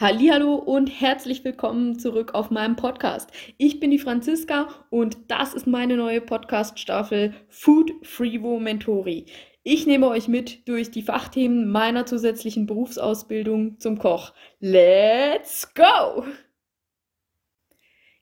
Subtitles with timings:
[0.00, 3.32] Hallo und herzlich willkommen zurück auf meinem Podcast.
[3.56, 9.26] Ich bin die Franziska und das ist meine neue Podcast Staffel Food Freevo Mentori.
[9.64, 14.34] Ich nehme euch mit durch die Fachthemen meiner zusätzlichen Berufsausbildung zum Koch.
[14.60, 16.24] Let's go!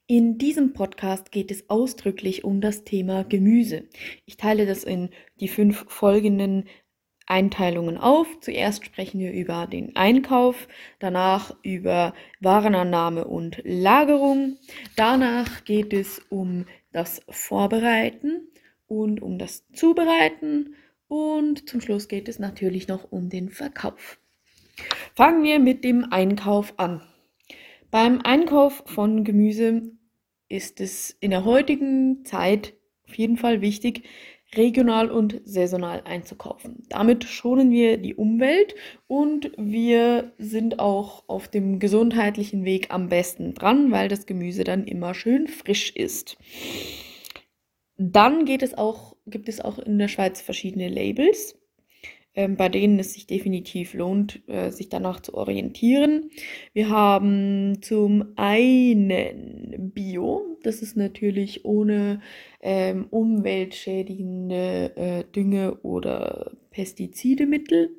[0.06, 3.82] In diesem Podcast geht es ausdrücklich um das Thema Gemüse.
[4.24, 6.64] Ich teile das in die fünf folgenden
[7.26, 8.26] Einteilungen auf.
[8.40, 10.68] Zuerst sprechen wir über den Einkauf,
[10.98, 14.58] danach über Warenannahme und Lagerung.
[14.96, 18.48] Danach geht es um das Vorbereiten
[18.86, 20.74] und um das Zubereiten
[21.08, 24.18] und zum Schluss geht es natürlich noch um den Verkauf.
[25.14, 27.02] Fangen wir mit dem Einkauf an.
[27.90, 29.92] Beim Einkauf von Gemüse
[30.48, 32.74] ist es in der heutigen Zeit
[33.08, 34.04] auf jeden Fall wichtig,
[34.56, 36.82] regional und saisonal einzukaufen.
[36.88, 38.74] Damit schonen wir die Umwelt
[39.06, 44.84] und wir sind auch auf dem gesundheitlichen Weg am besten dran, weil das Gemüse dann
[44.84, 46.36] immer schön frisch ist.
[47.98, 51.56] Dann geht es auch, gibt es auch in der Schweiz verschiedene Labels
[52.36, 56.30] bei denen es sich definitiv lohnt, äh, sich danach zu orientieren.
[56.74, 62.20] Wir haben zum einen Bio, das ist natürlich ohne
[62.60, 67.90] ähm, umweltschädigende äh, Dünge oder Pestizidemittel.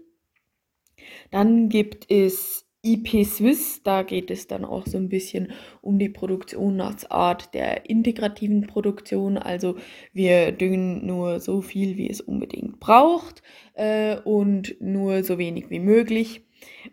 [1.31, 6.09] Dann gibt es IP Swiss, da geht es dann auch so ein bisschen um die
[6.09, 9.37] Produktionsart der integrativen Produktion.
[9.37, 9.75] Also
[10.13, 13.41] wir düngen nur so viel, wie es unbedingt braucht
[13.73, 16.41] äh, und nur so wenig wie möglich.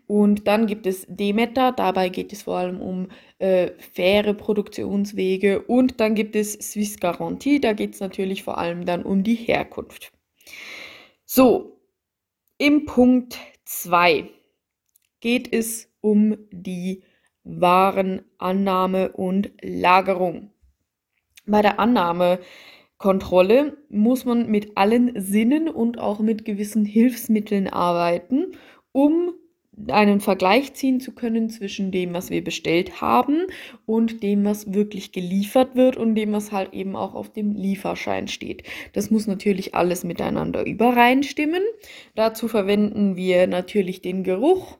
[0.07, 3.07] Und dann gibt es Demeter, dabei geht es vor allem um
[3.39, 5.61] äh, faire Produktionswege.
[5.61, 9.35] Und dann gibt es Swiss Garantie, da geht es natürlich vor allem dann um die
[9.35, 10.11] Herkunft.
[11.25, 11.79] So,
[12.57, 14.29] im Punkt 2
[15.25, 17.01] geht es um die
[17.43, 20.51] Warenannahme und Lagerung.
[21.47, 28.51] Bei der Annahmekontrolle muss man mit allen Sinnen und auch mit gewissen Hilfsmitteln arbeiten,
[28.91, 29.33] um
[29.87, 33.47] einen Vergleich ziehen zu können zwischen dem, was wir bestellt haben
[33.87, 38.27] und dem, was wirklich geliefert wird und dem, was halt eben auch auf dem Lieferschein
[38.27, 38.61] steht.
[38.93, 41.63] Das muss natürlich alles miteinander übereinstimmen.
[42.13, 44.77] Dazu verwenden wir natürlich den Geruch,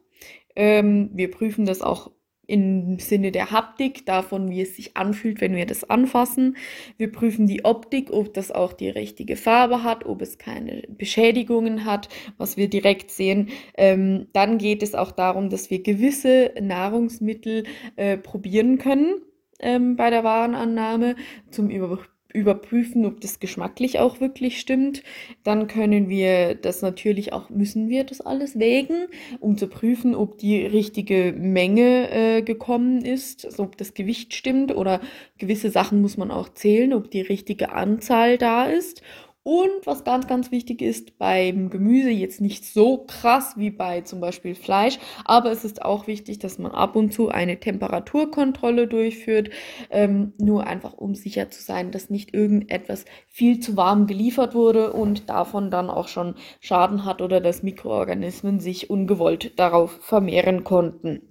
[0.55, 2.11] ähm, wir prüfen das auch
[2.47, 6.57] im Sinne der Haptik, davon, wie es sich anfühlt, wenn wir das anfassen.
[6.97, 11.85] Wir prüfen die Optik, ob das auch die richtige Farbe hat, ob es keine Beschädigungen
[11.85, 13.49] hat, was wir direkt sehen.
[13.77, 17.63] Ähm, dann geht es auch darum, dass wir gewisse Nahrungsmittel
[17.95, 19.15] äh, probieren können
[19.59, 21.15] ähm, bei der Warenannahme
[21.49, 25.01] zum Überprüfen überprüfen, ob das geschmacklich auch wirklich stimmt.
[25.43, 29.07] Dann können wir das natürlich auch, müssen wir das alles wägen,
[29.39, 34.75] um zu prüfen, ob die richtige Menge äh, gekommen ist, also ob das Gewicht stimmt
[34.75, 35.01] oder
[35.37, 39.01] gewisse Sachen muss man auch zählen, ob die richtige Anzahl da ist.
[39.47, 44.19] Und was ganz, ganz wichtig ist beim Gemüse, jetzt nicht so krass wie bei zum
[44.19, 49.51] Beispiel Fleisch, aber es ist auch wichtig, dass man ab und zu eine Temperaturkontrolle durchführt,
[49.91, 54.91] ähm, nur einfach um sicher zu sein, dass nicht irgendetwas viel zu warm geliefert wurde
[54.91, 61.21] und davon dann auch schon Schaden hat oder dass Mikroorganismen sich ungewollt darauf vermehren konnten.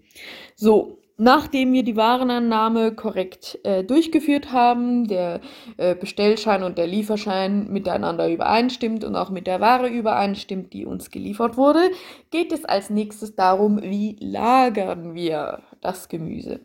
[0.54, 5.40] So, Nachdem wir die Warenannahme korrekt äh, durchgeführt haben, der
[5.76, 11.12] äh, Bestellschein und der Lieferschein miteinander übereinstimmt und auch mit der Ware übereinstimmt, die uns
[11.12, 11.90] geliefert wurde,
[12.30, 16.60] geht es als nächstes darum, wie lagern wir das Gemüse.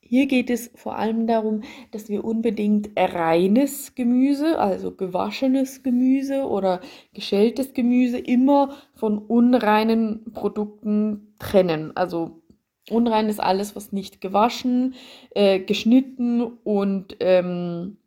[0.00, 6.80] Hier geht es vor allem darum, dass wir unbedingt reines Gemüse, also gewaschenes Gemüse oder
[7.14, 11.96] geschältes Gemüse immer von unreinen Produkten trennen.
[11.96, 12.40] Also
[12.88, 14.94] Unrein ist alles, was nicht gewaschen,
[15.34, 17.98] äh, geschnitten und ähm,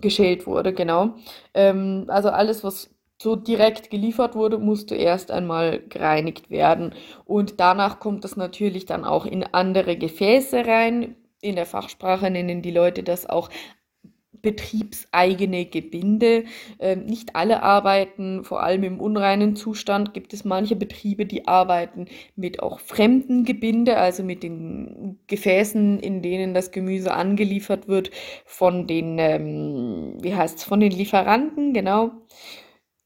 [0.00, 1.14] geschält wurde, genau.
[1.54, 2.90] Ähm, also alles, was
[3.20, 6.94] so direkt geliefert wurde, musste erst einmal gereinigt werden.
[7.26, 11.16] Und danach kommt das natürlich dann auch in andere Gefäße rein.
[11.42, 13.50] In der Fachsprache nennen die Leute das auch
[14.42, 16.44] betriebseigene Gebinde.
[16.78, 22.06] Ähm, nicht alle arbeiten, vor allem im unreinen Zustand gibt es manche Betriebe, die arbeiten
[22.36, 28.10] mit auch fremden Gebinde, also mit den Gefäßen, in denen das Gemüse angeliefert wird,
[28.44, 32.12] von den, ähm, wie heißt es, von den Lieferanten, genau.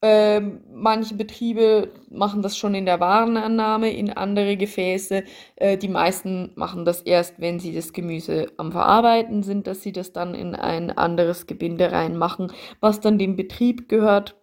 [0.07, 5.23] Ähm, manche Betriebe machen das schon in der Warenannahme in andere Gefäße.
[5.55, 9.91] Äh, die meisten machen das erst, wenn sie das Gemüse am Verarbeiten sind, dass sie
[9.91, 14.35] das dann in ein anderes Gebinde reinmachen, was dann dem Betrieb gehört.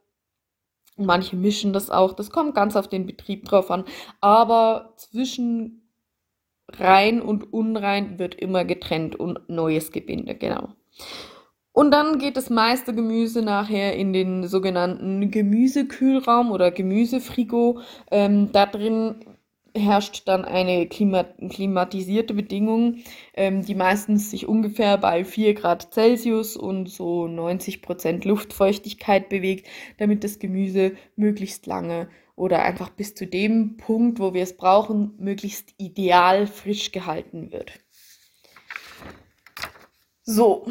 [0.97, 2.13] Manche mischen das auch.
[2.15, 3.85] Das kommt ganz auf den Betrieb drauf an.
[4.21, 5.89] Aber zwischen
[6.73, 10.71] rein und unrein wird immer getrennt und neues Gebinde, genau.
[11.73, 17.81] Und dann geht das meiste Gemüse nachher in den sogenannten Gemüsekühlraum oder Gemüsefrigo.
[18.11, 19.25] Ähm, da drin
[19.75, 22.99] herrscht dann eine klimat klimatisierte Bedingung,
[23.35, 29.67] ähm, die meistens sich ungefähr bei 4 Grad Celsius und so 90 Prozent Luftfeuchtigkeit bewegt,
[29.99, 35.15] damit das Gemüse möglichst lange oder einfach bis zu dem Punkt, wo wir es brauchen,
[35.19, 37.81] möglichst ideal frisch gehalten wird.
[40.25, 40.67] So,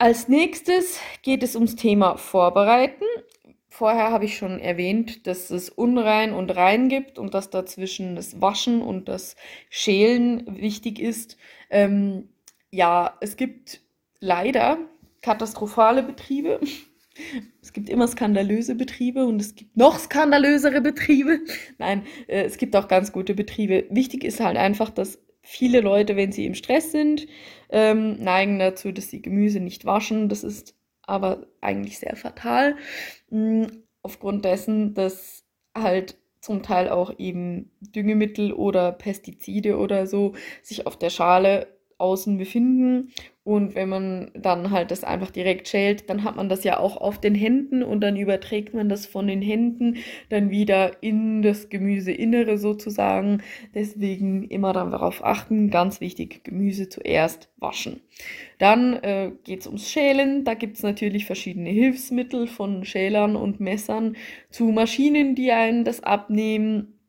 [0.00, 3.04] als nächstes geht es ums Thema Vorbereiten.
[3.68, 8.40] Vorher habe ich schon erwähnt, dass es unrein und rein gibt und dass dazwischen das
[8.40, 9.36] Waschen und das
[9.68, 11.36] Schälen wichtig ist.
[11.68, 12.30] Ähm,
[12.70, 13.82] ja, es gibt
[14.20, 14.78] leider
[15.20, 16.60] katastrophale Betriebe.
[17.60, 21.40] Es gibt immer skandalöse Betriebe und es gibt noch skandalösere Betriebe.
[21.76, 23.84] Nein, äh, es gibt auch ganz gute Betriebe.
[23.90, 27.26] Wichtig ist halt einfach, dass viele Leute, wenn sie im Stress sind,
[27.70, 30.28] ähm, neigen dazu, dass sie Gemüse nicht waschen.
[30.28, 32.76] Das ist aber eigentlich sehr fatal.
[33.30, 35.44] Hm, aufgrund dessen, dass
[35.76, 42.38] halt zum Teil auch eben Düngemittel oder Pestizide oder so sich auf der Schale außen
[42.38, 43.12] befinden
[43.42, 46.98] und wenn man dann halt das einfach direkt schält, dann hat man das ja auch
[46.98, 49.96] auf den Händen und dann überträgt man das von den Händen
[50.28, 53.42] dann wieder in das Gemüseinnere sozusagen.
[53.74, 58.02] Deswegen immer dann darauf achten, ganz wichtig, Gemüse zuerst waschen.
[58.58, 60.44] Dann äh, geht es ums Schälen.
[60.44, 64.16] Da gibt es natürlich verschiedene Hilfsmittel von Schälern und Messern
[64.50, 67.00] zu Maschinen, die einen das abnehmen.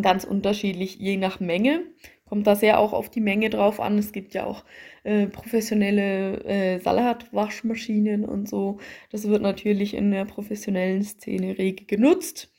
[0.00, 1.82] Ganz unterschiedlich, je nach Menge
[2.28, 3.98] kommt da sehr auch auf die Menge drauf an.
[3.98, 4.64] Es gibt ja auch
[5.04, 8.78] äh, professionelle äh, Salatwaschmaschinen und so.
[9.10, 12.52] Das wird natürlich in der professionellen Szene rege genutzt.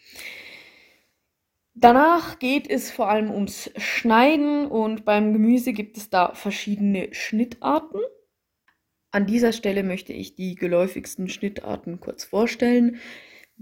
[1.76, 8.02] Danach geht es vor allem ums Schneiden und beim Gemüse gibt es da verschiedene Schnittarten.
[9.12, 13.00] An dieser Stelle möchte ich die geläufigsten Schnittarten kurz vorstellen.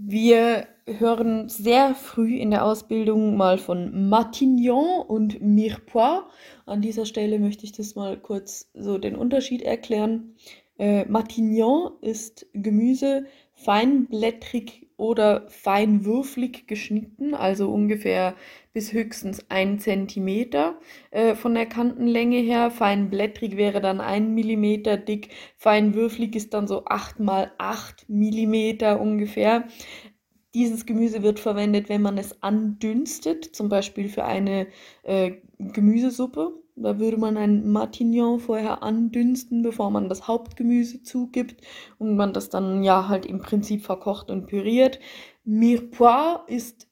[0.00, 6.22] Wir hören sehr früh in der Ausbildung mal von Matignon und Mirepoix.
[6.66, 10.36] An dieser Stelle möchte ich das mal kurz so den Unterschied erklären.
[10.78, 18.34] Äh, Matignon ist Gemüse feinblättrig oder feinwürflig geschnitten, also ungefähr
[18.74, 20.78] bis höchstens ein Zentimeter
[21.12, 22.70] äh, von der Kantenlänge her.
[22.70, 29.68] Feinblättrig wäre dann ein Millimeter dick, feinwürflig ist dann so acht mal acht Millimeter ungefähr.
[30.54, 34.66] Dieses Gemüse wird verwendet, wenn man es andünstet, zum Beispiel für eine
[35.04, 36.54] äh, Gemüsesuppe.
[36.82, 41.60] Da würde man ein Matignon vorher andünsten, bevor man das Hauptgemüse zugibt
[41.98, 45.00] und man das dann ja halt im Prinzip verkocht und püriert.
[45.44, 46.88] Mirepoix ist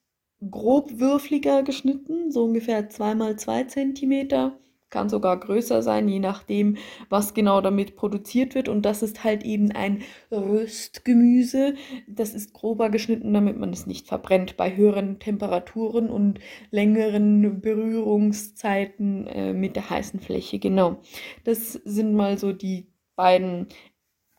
[0.50, 4.52] grobwürfliger geschnitten, so ungefähr 2 mal 2 cm.
[4.88, 6.76] Kann sogar größer sein, je nachdem,
[7.08, 8.68] was genau damit produziert wird.
[8.68, 11.74] Und das ist halt eben ein Röstgemüse.
[12.06, 16.38] Das ist grober geschnitten, damit man es nicht verbrennt bei höheren Temperaturen und
[16.70, 20.58] längeren Berührungszeiten äh, mit der heißen Fläche.
[20.58, 21.00] Genau.
[21.44, 22.86] Das sind mal so die
[23.16, 23.68] beiden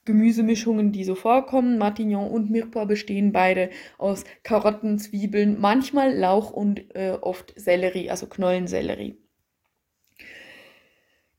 [0.07, 1.77] Gemüsemischungen, die so vorkommen.
[1.77, 8.25] Matignon und Mirepoix bestehen beide aus Karotten, Zwiebeln, manchmal Lauch und äh, oft Sellerie, also
[8.27, 9.17] Knollensellerie.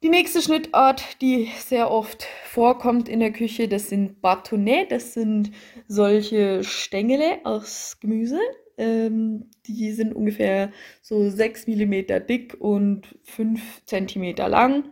[0.03, 4.91] Die nächste Schnittart, die sehr oft vorkommt in der Küche, das sind Bâtonnets.
[4.91, 5.51] Das sind
[5.89, 8.39] solche Stängele aus Gemüse.
[8.77, 10.71] Ähm, die sind ungefähr
[11.03, 14.85] so 6 mm dick und 5 cm lang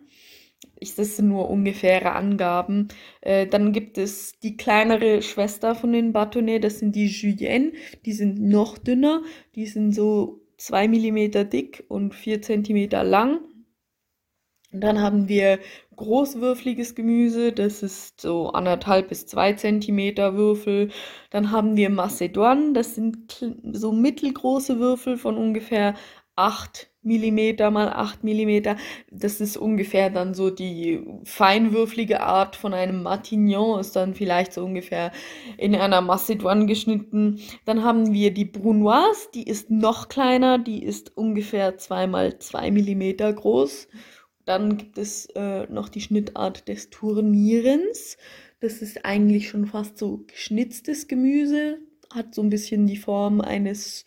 [0.79, 2.89] ich, das sind nur ungefähre Angaben.
[3.21, 7.73] Äh, dann gibt es die kleinere Schwester von den Bâtonnets, das sind die Julienne.
[8.05, 9.23] Die sind noch dünner,
[9.55, 13.41] die sind so 2 mm dick und 4 cm lang.
[14.81, 15.59] Dann haben wir
[15.97, 20.91] großwürfliges Gemüse, das ist so anderthalb bis zwei Zentimeter Würfel.
[21.31, 25.95] Dann haben wir Macedon, das sind so mittelgroße Würfel von ungefähr
[26.37, 28.77] 8 Millimeter mal 8 Millimeter.
[29.11, 34.65] Das ist ungefähr dann so die feinwürflige Art von einem Matignon, ist dann vielleicht so
[34.65, 35.13] ungefähr
[35.57, 37.41] in einer Macédoine geschnitten.
[37.65, 42.71] Dann haben wir die Brunoise, die ist noch kleiner, die ist ungefähr 2 mal 2
[42.71, 43.89] Millimeter groß.
[44.47, 48.17] Dann gibt es äh, noch die Schnittart des Turnierens.
[48.61, 51.79] Das ist eigentlich schon fast so geschnitztes Gemüse,
[52.11, 54.07] hat so ein bisschen die Form eines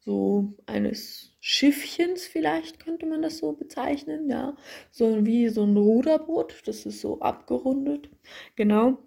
[0.00, 4.56] so eines Schiffchens vielleicht könnte man das so bezeichnen, ja,
[4.90, 8.10] so wie so ein Ruderboot, das ist so abgerundet,
[8.56, 8.98] genau.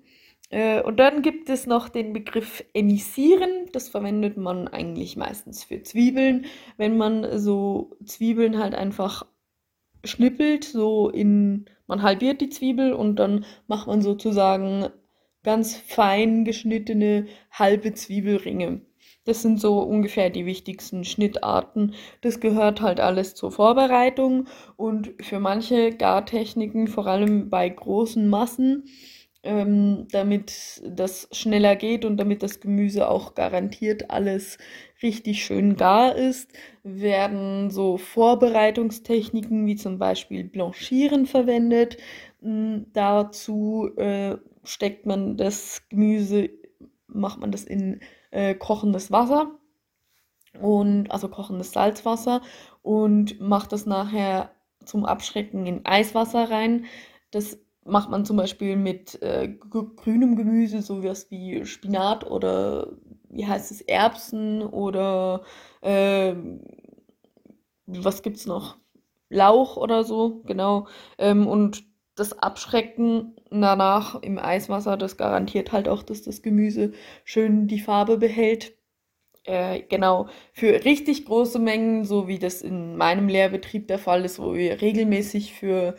[0.49, 5.83] Äh, und dann gibt es noch den Begriff emissieren, das verwendet man eigentlich meistens für
[5.83, 6.45] Zwiebeln,
[6.77, 9.25] wenn man so Zwiebeln halt einfach
[10.03, 14.87] schnippelt, so in, man halbiert die Zwiebel und dann macht man sozusagen
[15.43, 18.81] ganz fein geschnittene halbe Zwiebelringe.
[19.25, 21.93] Das sind so ungefähr die wichtigsten Schnittarten.
[22.21, 28.85] Das gehört halt alles zur Vorbereitung und für manche Gartechniken, vor allem bei großen Massen,
[29.43, 34.57] ähm, damit das schneller geht und damit das Gemüse auch garantiert alles
[35.01, 36.51] richtig schön gar ist,
[36.83, 41.97] werden so Vorbereitungstechniken wie zum Beispiel Blanchieren verwendet.
[42.41, 46.49] Hm, dazu äh, steckt man das Gemüse,
[47.07, 47.99] macht man das in
[48.31, 49.59] äh, kochendes Wasser
[50.61, 52.41] und also kochendes Salzwasser
[52.81, 54.51] und macht das nachher
[54.85, 56.85] zum Abschrecken in Eiswasser rein.
[57.31, 62.93] Das macht man zum Beispiel mit äh, grünem Gemüse, so wie Spinat oder
[63.29, 65.43] wie heißt es, Erbsen oder
[65.81, 66.33] äh,
[67.85, 68.77] was gibt's noch?
[69.29, 70.87] Lauch oder so, genau.
[71.17, 71.83] Ähm, und
[72.15, 78.17] das Abschrecken danach im Eiswasser, das garantiert halt auch, dass das Gemüse schön die Farbe
[78.17, 78.77] behält.
[79.45, 84.39] Äh, genau, für richtig große Mengen, so wie das in meinem Lehrbetrieb der Fall ist,
[84.39, 85.95] wo wir regelmäßig für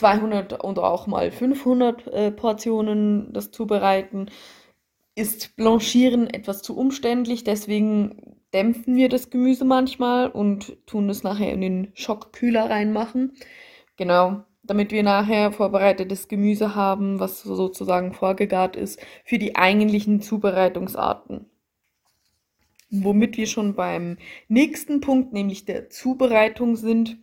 [0.00, 4.30] 200 oder auch mal 500 äh, Portionen das zubereiten,
[5.14, 7.44] ist Blanchieren etwas zu umständlich.
[7.44, 13.34] Deswegen dämpfen wir das Gemüse manchmal und tun es nachher in den Schockkühler reinmachen.
[13.96, 21.44] Genau, damit wir nachher vorbereitetes Gemüse haben, was sozusagen vorgegart ist für die eigentlichen Zubereitungsarten.
[22.90, 24.16] Womit wir schon beim
[24.48, 27.18] nächsten Punkt, nämlich der Zubereitung sind.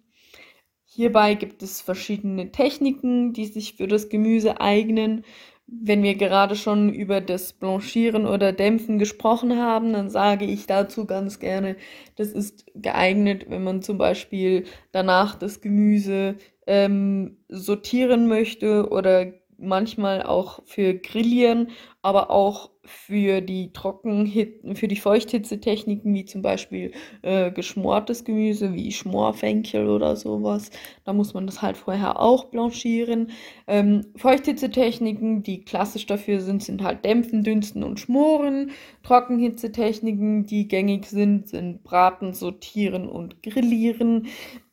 [0.97, 5.23] Hierbei gibt es verschiedene Techniken, die sich für das Gemüse eignen.
[5.67, 11.05] Wenn wir gerade schon über das Blanchieren oder Dämpfen gesprochen haben, dann sage ich dazu
[11.05, 11.75] ganz gerne,
[12.15, 20.23] das ist geeignet, wenn man zum Beispiel danach das Gemüse ähm, sortieren möchte oder manchmal
[20.23, 21.69] auch für Grillieren,
[22.01, 28.93] aber auch für die Trockenhit für die Feuchthitzetechniken, wie zum Beispiel äh, geschmortes Gemüse, wie
[28.93, 30.71] Schmorfenkel oder sowas.
[31.03, 33.31] Da muss man das halt vorher auch blanchieren.
[33.67, 38.71] Ähm, Feuchthitzetechniken, die klassisch dafür sind, sind halt Dämpfen, Dünsten und Schmoren.
[39.03, 44.27] Trockenhitzetechniken, die gängig sind, sind Braten, Sortieren und Grillieren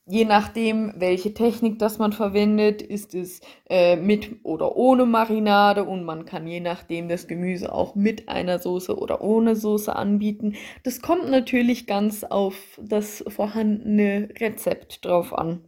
[0.07, 6.05] je nachdem, welche Technik das man verwendet, ist es äh, mit oder ohne Marinade und
[6.05, 10.55] man kann je nachdem das Gemüse auch mit einer Soße oder ohne Soße anbieten.
[10.83, 15.65] Das kommt natürlich ganz auf das vorhandene Rezept drauf an.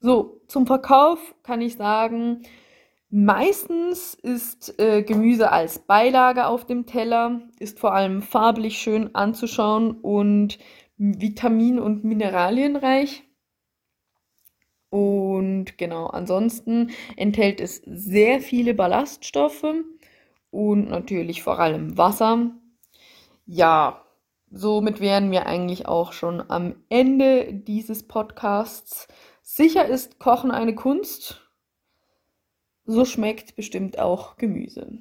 [0.00, 2.42] So, zum Verkauf kann ich sagen,
[3.10, 9.92] meistens ist äh, Gemüse als Beilage auf dem Teller, ist vor allem farblich schön anzuschauen
[10.00, 10.58] und
[10.96, 13.29] vitamin- und mineralienreich.
[14.90, 19.64] Und genau, ansonsten enthält es sehr viele Ballaststoffe
[20.50, 22.50] und natürlich vor allem Wasser.
[23.46, 24.04] Ja,
[24.50, 29.06] somit wären wir eigentlich auch schon am Ende dieses Podcasts.
[29.42, 31.48] Sicher ist Kochen eine Kunst.
[32.84, 34.98] So schmeckt bestimmt auch Gemüse.